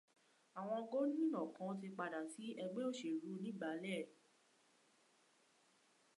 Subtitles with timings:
[0.59, 4.03] Awọn gómìnà kankan ti padà sí ẹgbẹ́ òṣèlú onígbàálẹ̀.